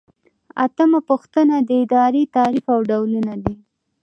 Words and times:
اتمه 0.65 0.99
پوښتنه 1.09 1.55
د 1.67 1.69
ادارې 1.83 2.23
تعریف 2.35 2.65
او 2.75 2.79
ډولونه 2.89 3.33
دي. 3.43 3.55